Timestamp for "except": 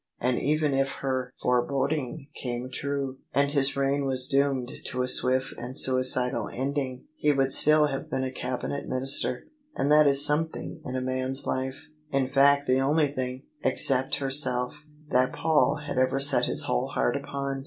13.63-14.15